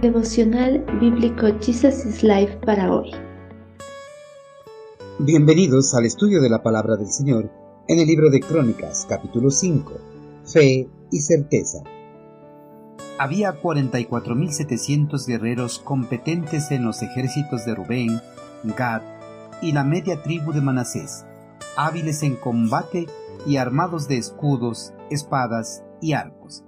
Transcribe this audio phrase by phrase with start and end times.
[0.00, 3.10] Devocional Bíblico Jesus is Life para hoy.
[5.18, 7.50] Bienvenidos al estudio de la palabra del Señor
[7.86, 9.92] en el libro de Crónicas, capítulo 5.
[10.46, 11.82] Fe y certeza.
[13.18, 18.22] Había 44.700 guerreros competentes en los ejércitos de Rubén,
[18.64, 19.02] Gad
[19.60, 21.26] y la media tribu de Manasés,
[21.76, 23.06] hábiles en combate
[23.46, 26.64] y armados de escudos, espadas y arcos.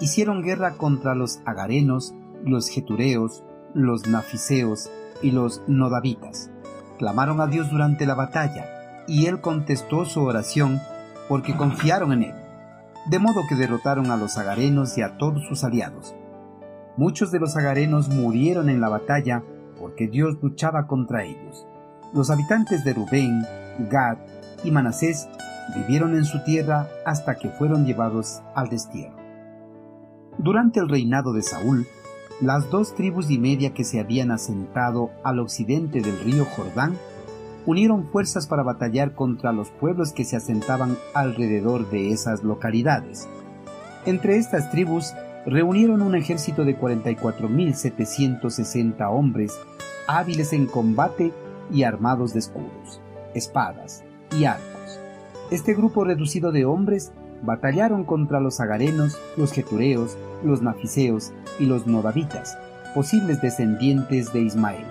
[0.00, 2.14] Hicieron guerra contra los agarenos,
[2.48, 3.44] los getureos,
[3.74, 4.90] los nafiseos
[5.22, 6.50] y los nodavitas.
[6.98, 10.80] Clamaron a Dios durante la batalla, y él contestó su oración
[11.28, 12.34] porque confiaron en él,
[13.06, 16.14] de modo que derrotaron a los agarenos y a todos sus aliados.
[16.96, 19.44] Muchos de los agarenos murieron en la batalla
[19.78, 21.66] porque Dios luchaba contra ellos.
[22.12, 23.44] Los habitantes de Rubén,
[23.90, 24.18] Gad
[24.64, 25.28] y Manasés
[25.76, 29.16] vivieron en su tierra hasta que fueron llevados al destierro.
[30.38, 31.86] Durante el reinado de Saúl,
[32.40, 36.96] las dos tribus y media que se habían asentado al occidente del río Jordán
[37.66, 43.28] unieron fuerzas para batallar contra los pueblos que se asentaban alrededor de esas localidades.
[44.06, 45.14] Entre estas tribus
[45.46, 49.58] reunieron un ejército de 44.760 hombres
[50.06, 51.32] hábiles en combate
[51.72, 53.00] y armados de escudos,
[53.34, 54.04] espadas
[54.38, 55.00] y arcos.
[55.50, 57.10] Este grupo reducido de hombres
[57.42, 62.58] batallaron contra los agarenos, los getureos, los nafiseos y los nodavitas,
[62.94, 64.84] posibles descendientes de Ismael.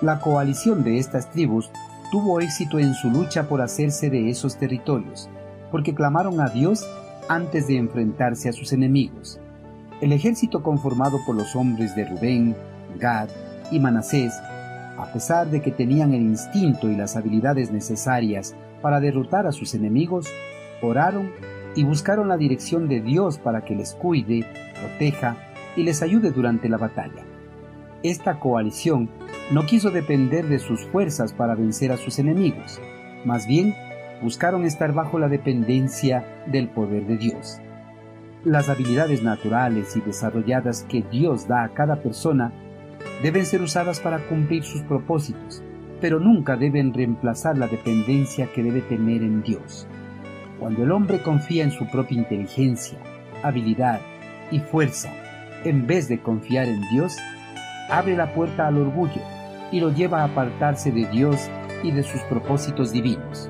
[0.00, 1.70] La coalición de estas tribus
[2.10, 5.28] tuvo éxito en su lucha por hacerse de esos territorios,
[5.70, 6.88] porque clamaron a Dios
[7.28, 9.38] antes de enfrentarse a sus enemigos.
[10.00, 12.56] El ejército conformado por los hombres de Rubén,
[12.98, 13.28] Gad
[13.70, 14.34] y Manasés,
[14.98, 19.74] a pesar de que tenían el instinto y las habilidades necesarias para derrotar a sus
[19.74, 20.26] enemigos,
[20.82, 21.30] oraron
[21.74, 24.46] y buscaron la dirección de Dios para que les cuide,
[24.80, 25.36] proteja
[25.76, 27.24] y les ayude durante la batalla.
[28.02, 29.10] Esta coalición
[29.52, 32.80] no quiso depender de sus fuerzas para vencer a sus enemigos,
[33.24, 33.74] más bien
[34.22, 37.60] buscaron estar bajo la dependencia del poder de Dios.
[38.44, 42.52] Las habilidades naturales y desarrolladas que Dios da a cada persona
[43.22, 45.62] deben ser usadas para cumplir sus propósitos,
[46.00, 49.86] pero nunca deben reemplazar la dependencia que debe tener en Dios.
[50.60, 52.98] Cuando el hombre confía en su propia inteligencia,
[53.42, 53.98] habilidad
[54.50, 55.10] y fuerza,
[55.64, 57.16] en vez de confiar en Dios,
[57.88, 59.22] abre la puerta al orgullo
[59.72, 61.48] y lo lleva a apartarse de Dios
[61.82, 63.48] y de sus propósitos divinos.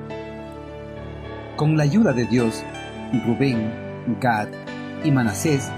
[1.56, 2.62] Con la ayuda de Dios,
[3.26, 3.72] Rubén,
[4.20, 4.46] Gad
[5.02, 5.68] y Manasés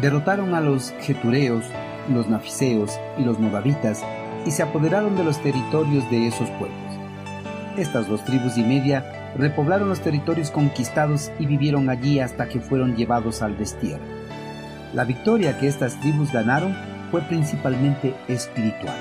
[0.00, 1.64] derrotaron a los getureos,
[2.12, 4.02] los nafiseos y los modavitas
[4.44, 6.78] y se apoderaron de los territorios de esos pueblos.
[7.76, 12.96] Estas dos tribus y media repoblaron los territorios conquistados y vivieron allí hasta que fueron
[12.96, 14.04] llevados al destierro.
[14.92, 16.74] La victoria que estas tribus ganaron
[17.10, 18.96] fue principalmente espiritual.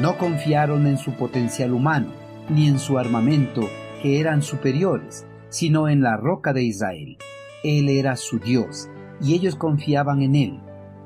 [0.00, 2.08] No confiaron en su potencial humano,
[2.48, 3.68] ni en su armamento,
[4.02, 7.18] que eran superiores, sino en la roca de Israel.
[7.62, 8.88] Él era su Dios,
[9.20, 10.60] y ellos confiaban en Él,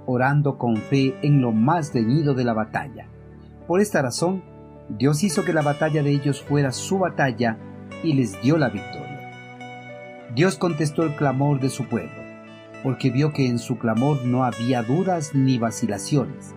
[0.07, 3.09] orando con fe en lo más deñido de la batalla.
[3.67, 4.43] Por esta razón,
[4.89, 7.59] Dios hizo que la batalla de ellos fuera su batalla
[8.03, 9.17] y les dio la victoria.
[10.35, 12.23] Dios contestó el clamor de su pueblo,
[12.83, 16.55] porque vio que en su clamor no había dudas ni vacilaciones.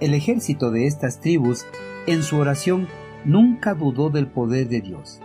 [0.00, 1.64] El ejército de estas tribus,
[2.06, 2.88] en su oración,
[3.24, 5.20] nunca dudó del poder de Dios.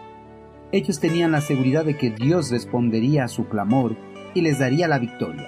[0.72, 3.96] Ellos tenían la seguridad de que Dios respondería a su clamor
[4.34, 5.48] y les daría la victoria.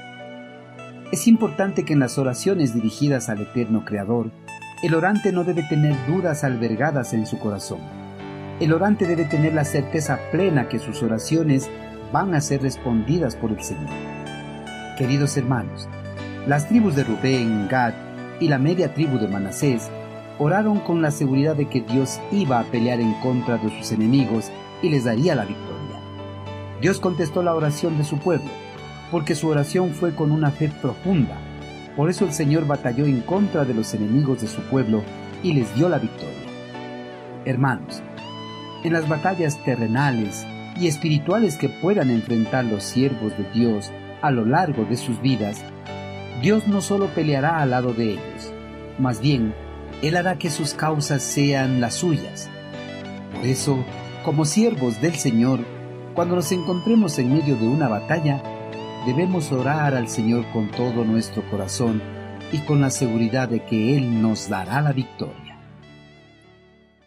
[1.11, 4.31] Es importante que en las oraciones dirigidas al eterno Creador,
[4.81, 7.79] el orante no debe tener dudas albergadas en su corazón
[8.59, 11.69] el orante debe tener la certeza plena que sus oraciones
[12.11, 13.89] van a ser respondidas por el Señor.
[14.97, 15.87] Queridos hermanos,
[16.45, 17.93] las tribus de Rubén, Gad
[18.39, 19.89] y la media tribu de Manasés
[20.39, 24.51] oraron con la seguridad de que Dios iba a pelear en contra de sus enemigos
[24.81, 25.99] y les daría la victoria.
[26.81, 28.49] Dios contestó la oración de su pueblo,
[29.11, 31.37] porque su oración fue con una fe profunda.
[31.95, 35.03] Por eso el Señor batalló en contra de los enemigos de su pueblo
[35.43, 36.35] y les dio la victoria.
[37.45, 38.01] Hermanos,
[38.83, 40.45] en las batallas terrenales
[40.79, 43.91] y espirituales que puedan enfrentar los siervos de Dios
[44.21, 45.63] a lo largo de sus vidas,
[46.41, 48.53] Dios no solo peleará al lado de ellos,
[48.97, 49.53] más bien,
[50.01, 52.49] Él hará que sus causas sean las suyas.
[53.33, 53.83] Por eso,
[54.23, 55.59] como siervos del Señor,
[56.13, 58.41] cuando nos encontremos en medio de una batalla,
[59.05, 62.01] debemos orar al Señor con todo nuestro corazón
[62.51, 65.48] y con la seguridad de que Él nos dará la victoria.